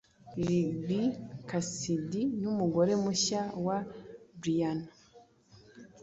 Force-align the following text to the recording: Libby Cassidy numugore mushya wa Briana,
Libby 0.45 1.01
Cassidy 1.49 2.21
numugore 2.41 2.93
mushya 3.03 3.41
wa 3.65 3.77
Briana, 4.39 4.87